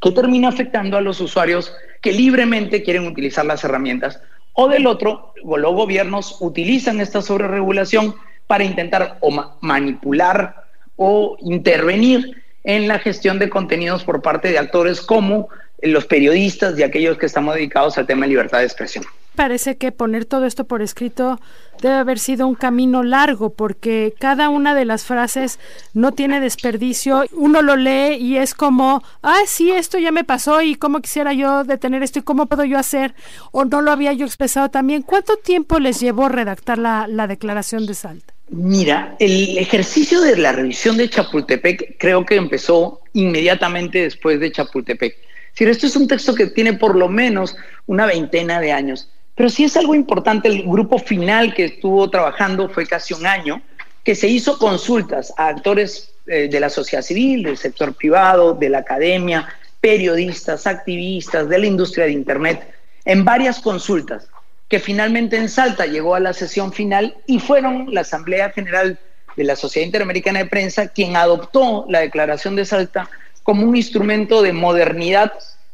que 0.01 0.11
termina 0.11 0.47
afectando 0.47 0.95
a 0.95 1.01
los 1.01 1.19
usuarios 1.19 1.75
que 2.01 2.13
libremente 2.13 2.81
quieren 2.81 3.05
utilizar 3.05 3.45
las 3.45 3.65
herramientas. 3.65 4.21
O 4.53 4.69
del 4.69 4.87
otro, 4.87 5.33
los 5.43 5.75
gobiernos 5.75 6.37
utilizan 6.39 7.01
esta 7.01 7.21
sobreregulación 7.21 8.15
para 8.47 8.63
intentar 8.63 9.17
o 9.19 9.57
manipular 9.59 10.63
o 10.95 11.35
intervenir 11.41 12.42
en 12.63 12.87
la 12.87 12.99
gestión 12.99 13.39
de 13.39 13.49
contenidos 13.49 14.03
por 14.03 14.21
parte 14.21 14.49
de 14.49 14.57
actores 14.57 15.01
como 15.01 15.49
los 15.81 16.05
periodistas 16.05 16.77
y 16.79 16.83
aquellos 16.83 17.17
que 17.17 17.25
estamos 17.25 17.55
dedicados 17.55 17.97
al 17.97 18.07
tema 18.07 18.25
de 18.25 18.29
libertad 18.29 18.59
de 18.59 18.65
expresión. 18.65 19.03
Parece 19.35 19.77
que 19.77 19.91
poner 19.91 20.25
todo 20.25 20.45
esto 20.45 20.65
por 20.65 20.83
escrito 20.83 21.39
debe 21.81 21.95
haber 21.95 22.19
sido 22.19 22.45
un 22.45 22.53
camino 22.53 23.01
largo 23.01 23.49
porque 23.49 24.13
cada 24.19 24.49
una 24.49 24.75
de 24.75 24.85
las 24.85 25.05
frases 25.05 25.59
no 25.95 26.11
tiene 26.11 26.39
desperdicio. 26.39 27.25
Uno 27.31 27.63
lo 27.63 27.75
lee 27.75 28.15
y 28.19 28.37
es 28.37 28.53
como, 28.53 29.03
ah, 29.23 29.41
sí, 29.47 29.71
esto 29.71 29.97
ya 29.97 30.11
me 30.11 30.23
pasó 30.23 30.61
y 30.61 30.75
cómo 30.75 31.01
quisiera 31.01 31.33
yo 31.33 31.63
detener 31.63 32.03
esto 32.03 32.19
y 32.19 32.23
cómo 32.23 32.45
puedo 32.45 32.63
yo 32.63 32.77
hacer 32.77 33.15
o 33.51 33.65
no 33.65 33.81
lo 33.81 33.91
había 33.91 34.13
yo 34.13 34.27
expresado 34.27 34.69
también. 34.69 35.01
¿Cuánto 35.01 35.35
tiempo 35.37 35.79
les 35.79 35.99
llevó 35.99 36.29
redactar 36.29 36.77
la, 36.77 37.07
la 37.07 37.25
declaración 37.25 37.87
de 37.87 37.95
Salta? 37.95 38.32
Mira, 38.49 39.15
el 39.19 39.57
ejercicio 39.57 40.21
de 40.21 40.37
la 40.37 40.51
revisión 40.51 40.97
de 40.97 41.09
Chapultepec 41.09 41.97
creo 41.97 42.25
que 42.25 42.35
empezó 42.35 43.01
inmediatamente 43.13 44.03
después 44.03 44.39
de 44.39 44.51
Chapultepec. 44.51 45.15
Si 45.53 45.63
esto 45.63 45.87
es 45.87 45.95
un 45.95 46.07
texto 46.07 46.35
que 46.35 46.47
tiene 46.47 46.73
por 46.73 46.95
lo 46.95 47.07
menos 47.07 47.55
una 47.85 48.05
veintena 48.05 48.59
de 48.59 48.71
años, 48.71 49.09
pero 49.35 49.49
sí 49.49 49.63
es 49.63 49.77
algo 49.77 49.95
importante, 49.95 50.47
el 50.47 50.63
grupo 50.63 50.99
final 50.99 51.53
que 51.53 51.65
estuvo 51.65 52.09
trabajando 52.09 52.69
fue 52.69 52.85
casi 52.85 53.13
un 53.13 53.25
año, 53.25 53.61
que 54.03 54.15
se 54.15 54.27
hizo 54.27 54.57
consultas 54.57 55.33
a 55.37 55.47
actores 55.47 56.13
eh, 56.27 56.47
de 56.49 56.59
la 56.59 56.69
sociedad 56.69 57.03
civil, 57.03 57.43
del 57.43 57.57
sector 57.57 57.95
privado, 57.95 58.53
de 58.53 58.69
la 58.69 58.79
academia, 58.79 59.47
periodistas, 59.79 60.67
activistas, 60.67 61.49
de 61.49 61.57
la 61.57 61.67
industria 61.67 62.05
de 62.05 62.11
Internet, 62.11 62.67
en 63.05 63.25
varias 63.25 63.59
consultas 63.59 64.27
que 64.73 64.79
finalmente 64.79 65.37
en 65.37 65.49
Salta 65.49 65.85
llegó 65.85 66.15
a 66.15 66.19
la 66.19 66.33
sesión 66.33 66.73
final 66.73 67.15
y 67.27 67.37
fueron 67.37 67.93
la 67.93 68.01
Asamblea 68.01 68.49
General 68.49 68.97
de 69.37 69.43
la 69.43 69.55
Sociedad 69.55 69.85
Interamericana 69.85 70.39
de 70.39 70.47
Prensa 70.47 70.87
quien 70.87 71.15
adoptó 71.15 71.85
la 71.89 71.99
Declaración 71.99 72.55
de 72.55 72.65
Salta 72.65 73.07
como 73.43 73.67
un 73.67 73.75
instrumento 73.75 74.41
de 74.41 74.51
modernidad 74.51 75.31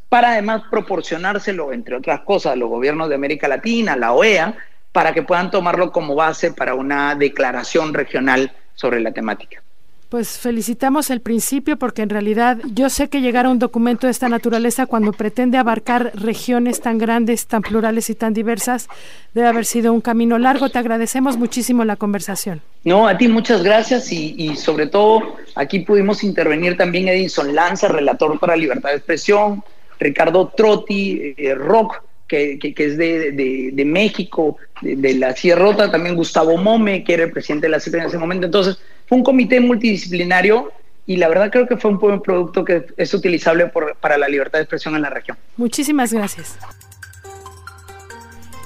para 0.09 0.31
además 0.33 0.63
proporcionárselo, 0.69 1.71
entre 1.71 1.95
otras 1.95 2.19
cosas, 2.23 2.51
a 2.51 2.55
los 2.57 2.67
gobiernos 2.67 3.07
de 3.07 3.15
América 3.15 3.47
Latina, 3.47 3.95
la 3.95 4.11
OEA, 4.11 4.57
para 4.91 5.13
que 5.13 5.23
puedan 5.23 5.49
tomarlo 5.49 5.93
como 5.93 6.13
base 6.13 6.51
para 6.51 6.73
una 6.73 7.15
declaración 7.15 7.93
regional 7.93 8.51
sobre 8.75 8.99
la 8.99 9.13
temática. 9.13 9.63
Pues 10.09 10.39
felicitamos 10.39 11.11
el 11.11 11.21
principio 11.21 11.77
porque 11.77 12.01
en 12.01 12.09
realidad 12.09 12.57
yo 12.73 12.89
sé 12.89 13.09
que 13.09 13.21
llegar 13.21 13.45
a 13.45 13.49
un 13.49 13.59
documento 13.59 14.07
de 14.07 14.11
esta 14.11 14.27
naturaleza 14.27 14.87
cuando 14.87 15.13
pretende 15.13 15.59
abarcar 15.59 16.11
regiones 16.15 16.81
tan 16.81 16.97
grandes, 16.97 17.45
tan 17.45 17.61
plurales 17.61 18.09
y 18.09 18.15
tan 18.15 18.33
diversas 18.33 18.87
debe 19.35 19.47
haber 19.47 19.65
sido 19.65 19.93
un 19.93 20.01
camino 20.01 20.39
largo. 20.39 20.69
Te 20.69 20.79
agradecemos 20.79 21.37
muchísimo 21.37 21.85
la 21.85 21.95
conversación. 21.95 22.59
No, 22.83 23.07
a 23.07 23.19
ti 23.19 23.27
muchas 23.27 23.61
gracias 23.61 24.11
y, 24.11 24.55
sobre 24.55 24.87
todo 24.87 25.35
aquí 25.53 25.81
pudimos 25.81 26.23
intervenir 26.23 26.75
también 26.75 27.07
Edison 27.07 27.53
Lanza, 27.53 27.87
relator 27.87 28.39
para 28.39 28.57
libertad 28.57 28.89
de 28.89 28.95
expresión, 28.95 29.63
Ricardo 29.99 30.47
Trotti, 30.57 31.35
eh, 31.37 31.53
Rock, 31.53 32.01
que, 32.27 32.73
es 32.77 32.97
de, 32.97 33.83
México, 33.85 34.57
de, 34.81 35.13
la 35.15 35.35
Sierrota, 35.35 35.91
también 35.91 36.15
Gustavo 36.15 36.57
Mome, 36.57 37.03
que 37.03 37.13
era 37.15 37.23
el 37.25 37.31
presidente 37.31 37.67
de 37.67 37.71
la 37.71 37.79
CIP 37.79 37.95
en 37.95 38.03
ese 38.03 38.17
momento. 38.17 38.45
Entonces, 38.45 38.79
fue 39.09 39.17
un 39.17 39.23
comité 39.23 39.59
multidisciplinario 39.59 40.71
y 41.07 41.17
la 41.17 41.27
verdad 41.27 41.49
creo 41.49 41.67
que 41.67 41.77
fue 41.77 41.89
un 41.89 41.97
buen 41.97 42.21
producto 42.21 42.63
que 42.63 42.85
es 42.95 43.13
utilizable 43.15 43.71
para 43.99 44.17
la 44.19 44.29
libertad 44.29 44.59
de 44.59 44.63
expresión 44.63 44.95
en 44.95 45.01
la 45.01 45.09
región. 45.09 45.35
Muchísimas 45.57 46.13
gracias. 46.13 46.59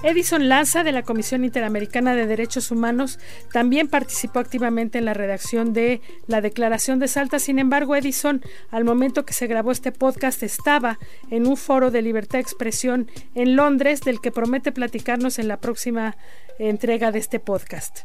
Edison 0.03 0.49
Lanza, 0.49 0.83
de 0.83 0.91
la 0.91 1.03
Comisión 1.03 1.45
Interamericana 1.45 2.13
de 2.13 2.27
Derechos 2.27 2.71
Humanos, 2.71 3.19
también 3.53 3.87
participó 3.87 4.39
activamente 4.39 4.97
en 4.97 5.05
la 5.05 5.13
redacción 5.13 5.71
de 5.71 6.01
la 6.27 6.41
Declaración 6.41 6.99
de 6.99 7.07
Salta. 7.07 7.39
Sin 7.39 7.57
embargo, 7.57 7.95
Edison, 7.95 8.41
al 8.69 8.83
momento 8.83 9.25
que 9.25 9.31
se 9.31 9.47
grabó 9.47 9.71
este 9.71 9.93
podcast, 9.93 10.43
estaba 10.43 10.99
en 11.31 11.47
un 11.47 11.55
foro 11.55 11.89
de 11.89 12.01
libertad 12.01 12.39
de 12.39 12.41
expresión 12.41 13.07
en 13.33 13.55
Londres, 13.55 14.01
del 14.01 14.19
que 14.19 14.33
promete 14.33 14.73
platicarnos 14.73 15.39
en 15.39 15.47
la 15.47 15.61
próxima 15.61 16.17
entrega 16.59 17.13
de 17.13 17.19
este 17.19 17.39
podcast. 17.39 17.99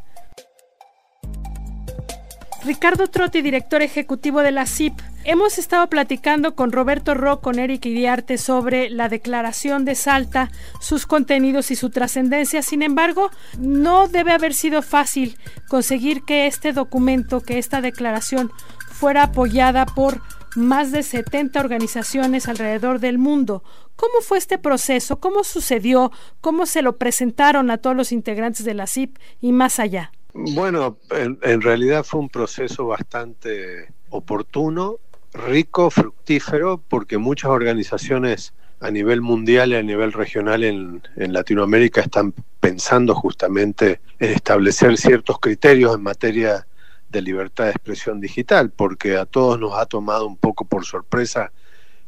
Ricardo 2.65 3.07
Trotti, 3.07 3.41
director 3.41 3.81
ejecutivo 3.81 4.41
de 4.41 4.51
la 4.51 4.65
CIP. 4.65 4.93
Hemos 5.23 5.57
estado 5.57 5.87
platicando 5.87 6.55
con 6.55 6.73
Roberto 6.73 7.13
Rock, 7.13 7.41
con 7.41 7.57
Eric 7.57 7.85
Iriarte 7.85 8.37
sobre 8.37 8.89
la 8.89 9.07
declaración 9.07 9.85
de 9.85 9.95
Salta, 9.95 10.51
sus 10.81 11.05
contenidos 11.05 11.71
y 11.71 11.77
su 11.77 11.89
trascendencia. 11.89 12.61
Sin 12.61 12.81
embargo, 12.81 13.31
no 13.57 14.09
debe 14.09 14.33
haber 14.33 14.53
sido 14.53 14.81
fácil 14.81 15.37
conseguir 15.69 16.23
que 16.23 16.47
este 16.47 16.73
documento, 16.73 17.39
que 17.39 17.59
esta 17.59 17.79
declaración 17.79 18.51
fuera 18.91 19.23
apoyada 19.23 19.85
por 19.85 20.21
más 20.57 20.91
de 20.91 21.03
70 21.03 21.59
organizaciones 21.61 22.49
alrededor 22.49 22.99
del 22.99 23.19
mundo. 23.19 23.63
¿Cómo 23.95 24.19
fue 24.21 24.37
este 24.37 24.57
proceso? 24.57 25.21
¿Cómo 25.21 25.45
sucedió? 25.45 26.11
¿Cómo 26.41 26.65
se 26.65 26.81
lo 26.81 26.97
presentaron 26.97 27.71
a 27.71 27.77
todos 27.77 27.95
los 27.95 28.11
integrantes 28.11 28.65
de 28.65 28.73
la 28.73 28.87
CIP 28.87 29.17
y 29.39 29.53
más 29.53 29.79
allá? 29.79 30.11
Bueno, 30.53 30.97
en, 31.11 31.61
realidad 31.61 32.03
fue 32.03 32.21
un 32.21 32.29
proceso 32.29 32.87
bastante 32.87 33.91
oportuno, 34.09 34.97
rico, 35.33 35.89
fructífero, 35.89 36.81
porque 36.87 37.17
muchas 37.17 37.51
organizaciones 37.51 38.53
a 38.79 38.89
nivel 38.89 39.21
mundial 39.21 39.71
y 39.71 39.75
a 39.75 39.83
nivel 39.83 40.13
regional 40.13 40.63
en, 40.63 41.01
en, 41.17 41.33
Latinoamérica 41.33 42.01
están 42.01 42.33
pensando 42.59 43.13
justamente 43.13 43.99
en 44.19 44.31
establecer 44.31 44.97
ciertos 44.97 45.39
criterios 45.39 45.95
en 45.95 46.03
materia 46.03 46.65
de 47.09 47.21
libertad 47.21 47.65
de 47.65 47.71
expresión 47.71 48.21
digital, 48.21 48.71
porque 48.71 49.17
a 49.17 49.25
todos 49.25 49.59
nos 49.59 49.73
ha 49.75 49.85
tomado 49.85 50.25
un 50.25 50.37
poco 50.37 50.65
por 50.65 50.85
sorpresa 50.85 51.51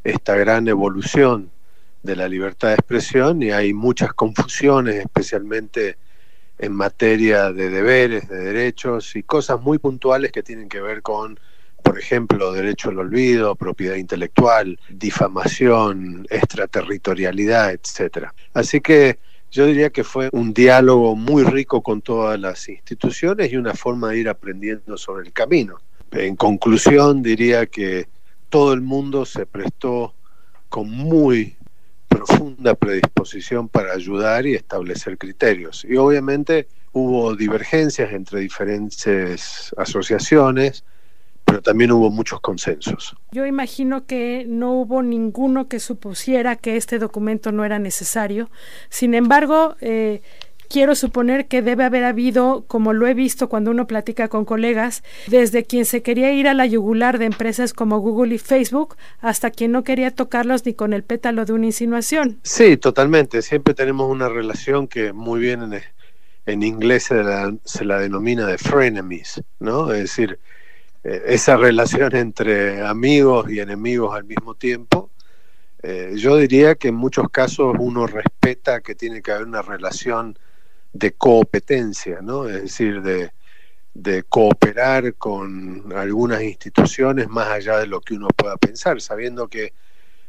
esta 0.04 0.36
gran 0.36 0.66
evolución 0.68 1.50
de 2.02 2.16
la 2.16 2.28
libertad 2.28 2.68
de 2.68 2.74
expresión 2.74 3.42
y 3.42 3.50
hay 3.50 3.72
muchas 3.72 4.12
confusiones, 4.14 4.96
especialmente 4.96 5.96
en 6.58 6.72
materia 6.72 7.52
de 7.52 7.70
deberes, 7.70 8.28
de 8.28 8.38
derechos 8.38 9.16
y 9.16 9.22
cosas 9.22 9.60
muy 9.60 9.78
puntuales 9.78 10.32
que 10.32 10.42
tienen 10.42 10.68
que 10.68 10.80
ver 10.80 11.02
con, 11.02 11.38
por 11.82 11.98
ejemplo, 11.98 12.52
derecho 12.52 12.90
al 12.90 12.98
olvido, 12.98 13.56
propiedad 13.56 13.96
intelectual, 13.96 14.78
difamación, 14.88 16.26
extraterritorialidad, 16.30 17.72
etcétera. 17.72 18.34
Así 18.54 18.80
que 18.80 19.18
yo 19.50 19.66
diría 19.66 19.90
que 19.90 20.04
fue 20.04 20.30
un 20.32 20.54
diálogo 20.54 21.14
muy 21.14 21.42
rico 21.42 21.82
con 21.82 22.00
todas 22.00 22.40
las 22.40 22.68
instituciones 22.68 23.52
y 23.52 23.56
una 23.56 23.74
forma 23.74 24.10
de 24.10 24.18
ir 24.18 24.28
aprendiendo 24.28 24.96
sobre 24.96 25.26
el 25.26 25.32
camino. 25.32 25.78
En 26.12 26.36
conclusión, 26.36 27.22
diría 27.22 27.66
que 27.66 28.08
todo 28.48 28.72
el 28.72 28.80
mundo 28.80 29.24
se 29.24 29.46
prestó 29.46 30.14
con 30.68 30.90
muy 30.90 31.56
profunda 32.12 32.74
predisposición 32.74 33.68
para 33.68 33.92
ayudar 33.92 34.46
y 34.46 34.54
establecer 34.54 35.18
criterios. 35.18 35.84
Y 35.88 35.96
obviamente 35.96 36.68
hubo 36.92 37.34
divergencias 37.34 38.12
entre 38.12 38.40
diferentes 38.40 39.74
asociaciones, 39.76 40.84
pero 41.44 41.60
también 41.60 41.92
hubo 41.92 42.10
muchos 42.10 42.40
consensos. 42.40 43.16
Yo 43.32 43.46
imagino 43.46 44.06
que 44.06 44.44
no 44.46 44.72
hubo 44.72 45.02
ninguno 45.02 45.68
que 45.68 45.80
supusiera 45.80 46.56
que 46.56 46.76
este 46.76 46.98
documento 46.98 47.52
no 47.52 47.64
era 47.64 47.78
necesario. 47.78 48.50
Sin 48.88 49.14
embargo, 49.14 49.76
eh, 49.80 50.22
quiero 50.72 50.94
suponer 50.94 51.48
que 51.48 51.60
debe 51.60 51.84
haber 51.84 52.02
habido, 52.02 52.64
como 52.66 52.94
lo 52.94 53.06
he 53.06 53.12
visto 53.12 53.50
cuando 53.50 53.70
uno 53.70 53.86
platica 53.86 54.28
con 54.28 54.46
colegas, 54.46 55.04
desde 55.26 55.64
quien 55.64 55.84
se 55.84 56.02
quería 56.02 56.32
ir 56.32 56.48
a 56.48 56.54
la 56.54 56.64
yugular 56.64 57.18
de 57.18 57.26
empresas 57.26 57.74
como 57.74 57.98
Google 57.98 58.34
y 58.34 58.38
Facebook 58.38 58.96
hasta 59.20 59.50
quien 59.50 59.70
no 59.70 59.84
quería 59.84 60.12
tocarlos 60.12 60.64
ni 60.64 60.72
con 60.72 60.94
el 60.94 61.02
pétalo 61.02 61.44
de 61.44 61.52
una 61.52 61.66
insinuación. 61.66 62.40
Sí, 62.42 62.78
totalmente. 62.78 63.42
Siempre 63.42 63.74
tenemos 63.74 64.10
una 64.10 64.30
relación 64.30 64.88
que 64.88 65.12
muy 65.12 65.40
bien 65.40 65.78
en, 66.46 66.62
inglés 66.62 67.04
se 67.04 67.22
la, 67.22 67.54
se 67.64 67.84
la 67.84 67.98
denomina 67.98 68.46
de 68.46 68.56
frenemies, 68.56 69.42
¿no? 69.60 69.92
Es 69.92 70.00
decir, 70.00 70.38
eh, 71.04 71.22
esa 71.26 71.58
relación 71.58 72.16
entre 72.16 72.80
amigos 72.80 73.50
y 73.50 73.60
enemigos 73.60 74.16
al 74.16 74.24
mismo 74.24 74.54
tiempo. 74.54 75.10
Eh, 75.82 76.14
yo 76.16 76.36
diría 76.36 76.76
que 76.76 76.88
en 76.88 76.94
muchos 76.94 77.28
casos 77.30 77.76
uno 77.78 78.06
respeta 78.06 78.80
que 78.80 78.94
tiene 78.94 79.20
que 79.20 79.32
haber 79.32 79.46
una 79.46 79.60
relación 79.60 80.38
de 80.92 81.12
competencia, 81.12 82.20
¿no? 82.22 82.48
Es 82.48 82.62
decir, 82.62 83.02
de, 83.02 83.32
cooperar 84.28 85.14
con 85.14 85.92
algunas 85.94 86.42
instituciones 86.42 87.28
más 87.28 87.48
allá 87.48 87.78
de 87.78 87.86
lo 87.86 88.00
que 88.00 88.14
uno 88.14 88.28
pueda 88.28 88.56
pensar, 88.56 89.00
sabiendo 89.00 89.48
que 89.48 89.74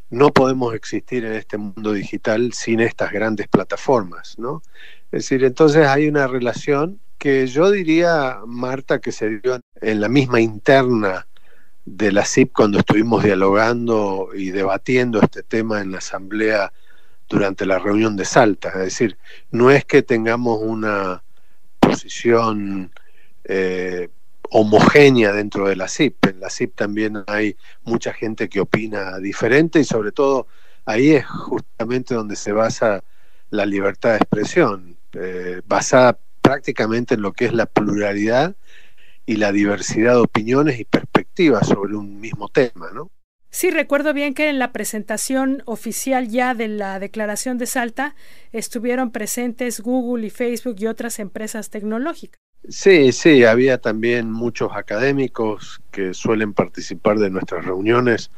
no 0.09 0.31
podemos 0.31 0.75
existir 0.75 1.25
en 1.25 1.33
este 1.33 1.57
mundo 1.57 1.93
digital 1.93 2.53
sin 2.53 2.81
estas 2.81 3.11
grandes 3.11 3.47
plataformas, 3.47 4.37
¿no? 4.37 4.61
Es 5.11 5.23
decir, 5.29 5.43
entonces 5.43 5.87
hay 5.87 6.07
una 6.07 6.27
relación 6.27 6.99
que 7.17 7.47
yo 7.47 7.71
diría, 7.71 8.39
Marta, 8.45 8.99
que 8.99 9.11
se 9.11 9.39
dio 9.39 9.61
en 9.81 10.01
la 10.01 10.09
misma 10.09 10.41
interna 10.41 11.25
de 11.85 12.11
la 12.11 12.25
CIP 12.25 12.51
cuando 12.53 12.79
estuvimos 12.79 13.23
dialogando 13.23 14.29
y 14.35 14.51
debatiendo 14.51 15.21
este 15.21 15.43
tema 15.43 15.81
en 15.81 15.91
la 15.91 15.99
Asamblea 15.99 16.73
durante 17.33 17.65
la 17.65 17.79
reunión 17.79 18.15
de 18.15 18.25
Salta. 18.25 18.69
Es 18.69 18.79
decir, 18.79 19.17
no 19.51 19.71
es 19.71 19.85
que 19.85 20.03
tengamos 20.03 20.59
una 20.61 21.23
posición 21.79 22.91
eh, 23.43 24.09
homogénea 24.51 25.33
dentro 25.33 25.67
de 25.67 25.75
la 25.75 25.87
CIP. 25.87 26.27
En 26.27 26.39
la 26.39 26.49
CIP 26.49 26.75
también 26.75 27.23
hay 27.25 27.57
mucha 27.83 28.13
gente 28.13 28.47
que 28.47 28.61
opina 28.61 29.17
diferente 29.17 29.79
y 29.79 29.83
sobre 29.83 30.11
todo 30.11 30.47
ahí 30.85 31.11
es 31.11 31.25
justamente 31.25 32.13
donde 32.13 32.35
se 32.35 32.51
basa 32.51 33.03
la 33.49 33.65
libertad 33.65 34.11
de 34.11 34.17
expresión, 34.17 34.97
eh, 35.13 35.61
basada 35.65 36.19
prácticamente 36.41 37.15
en 37.15 37.21
lo 37.21 37.33
que 37.33 37.45
es 37.45 37.53
la 37.53 37.65
pluralidad 37.65 38.55
y 39.25 39.37
la 39.37 39.51
diversidad 39.51 40.13
de 40.13 40.21
opiniones 40.21 40.79
y 40.79 40.85
perspectivas 40.85 41.67
sobre 41.67 41.95
un 41.95 42.19
mismo 42.19 42.49
tema, 42.49 42.91
¿no? 42.93 43.09
Sí, 43.53 43.69
recuerdo 43.69 44.15
bien 44.15 44.33
que 44.33 44.49
en 44.49 44.57
la 44.57 44.71
presentación 44.71 45.61
oficial 45.65 46.27
ya 46.27 46.55
de 46.55 46.67
la 46.67 46.97
declaración 46.97 47.59
de 47.59 47.67
Salta 47.67 48.15
estuvieron 48.51 49.11
presentes 49.11 49.79
Google 49.79 50.25
y 50.25 50.31
Facebook 50.31 50.77
y 50.79 50.87
otras 50.87 51.19
empresas 51.19 51.69
tecnológicas. 51.69 52.41
Sí, 52.67 53.11
sí, 53.11 53.45
había 53.45 53.77
también 53.77 54.31
muchos 54.31 54.71
académicos 54.73 55.81
que 55.91 56.15
suelen 56.15 56.55
participar 56.55 57.19
de 57.19 57.29
nuestras 57.29 57.63
reuniones, 57.63 58.31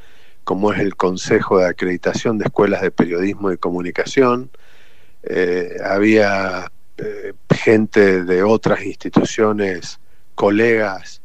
como 0.44 0.74
es 0.74 0.82
el 0.82 0.98
Consejo 0.98 1.60
de 1.60 1.68
Acreditación 1.68 2.38
de 2.38 2.46
Escuelas 2.46 2.82
de 2.82 2.92
Periodismo 2.92 3.54
y 3.54 3.58
Comunicación. 3.58 4.52
Eh, 5.24 5.78
había 5.82 6.70
eh, 6.98 7.32
gente 7.56 8.26
de 8.26 8.44
otras 8.44 8.84
instituciones, 8.86 9.98
colegas 10.36 11.22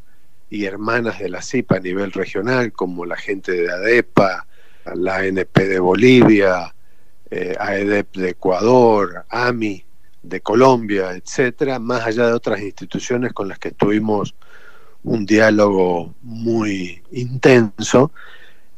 y 0.50 0.64
hermanas 0.64 1.21
de 1.21 1.28
la 1.28 1.40
CIPA 1.40 1.76
a 1.76 1.80
nivel 1.80 2.12
regional, 2.12 2.73
como 2.73 3.07
la 3.07 3.16
gente 3.16 3.52
de 3.52 3.71
ADEPA, 3.71 4.47
la 4.95 5.19
ANP 5.19 5.57
de 5.57 5.78
Bolivia, 5.78 6.75
eh, 7.30 7.54
AEDEP 7.59 8.16
de 8.16 8.30
Ecuador, 8.30 9.24
AMI 9.29 9.85
de 10.22 10.40
Colombia, 10.40 11.12
etcétera, 11.12 11.79
más 11.79 12.05
allá 12.05 12.27
de 12.27 12.33
otras 12.33 12.61
instituciones 12.61 13.33
con 13.33 13.48
las 13.48 13.59
que 13.59 13.70
tuvimos 13.70 14.35
un 15.05 15.24
diálogo 15.24 16.14
muy 16.22 17.03
intenso 17.12 18.12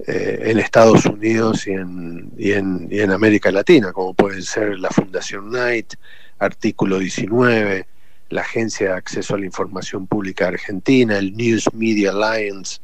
eh, 0.06 0.40
en 0.44 0.58
Estados 0.58 1.06
Unidos 1.06 1.66
y 1.66 1.72
en, 1.72 2.30
y, 2.36 2.52
en, 2.52 2.88
y 2.90 3.00
en 3.00 3.10
América 3.10 3.50
Latina, 3.50 3.92
como 3.92 4.14
pueden 4.14 4.42
ser 4.42 4.78
la 4.78 4.90
Fundación 4.90 5.48
Knight, 5.48 5.94
Artículo 6.38 6.98
19, 6.98 7.86
la 8.32 8.40
Agencia 8.40 8.88
de 8.88 8.94
Acceso 8.94 9.34
a 9.34 9.38
la 9.38 9.46
Información 9.46 10.06
Pública 10.06 10.48
Argentina, 10.48 11.18
el 11.18 11.36
News 11.36 11.68
Media 11.74 12.10
Alliance 12.10 12.80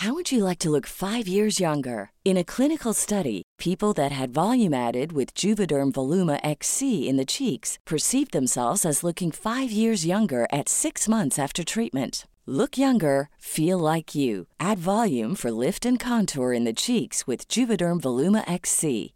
How 0.00 0.12
would 0.12 0.30
you 0.30 0.44
like 0.44 0.58
to 0.58 0.68
look 0.70 0.86
five 0.86 1.26
years 1.26 1.58
younger? 1.58 2.10
In 2.22 2.36
a 2.36 2.44
clinical 2.44 2.92
study, 2.92 3.42
people 3.58 3.94
that 3.94 4.12
had 4.12 4.30
volume 4.30 4.74
added 4.74 5.12
with 5.12 5.32
Juvederm 5.34 5.90
Voluma 5.92 6.38
XC 6.44 7.08
in 7.08 7.16
the 7.16 7.24
cheeks 7.24 7.78
perceived 7.86 8.32
themselves 8.32 8.84
as 8.84 9.02
looking 9.02 9.32
five 9.32 9.72
years 9.72 10.04
younger 10.04 10.46
at 10.52 10.68
six 10.68 11.08
months 11.08 11.38
after 11.38 11.64
treatment 11.64 12.26
Look 12.48 12.78
younger, 12.78 13.28
feel 13.38 13.76
like 13.76 14.14
you. 14.14 14.46
Add 14.60 14.78
volume 14.78 15.34
for 15.34 15.50
lift 15.50 15.84
and 15.84 15.98
contour 15.98 16.52
in 16.52 16.62
the 16.62 16.72
cheeks 16.72 17.26
with 17.26 17.48
Juvederm 17.48 18.00
Voluma 18.00 18.44
XC. 18.46 19.15